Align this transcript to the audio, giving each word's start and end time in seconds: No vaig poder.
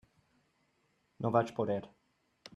No 1.27 1.33
vaig 1.37 1.55
poder. 1.61 1.79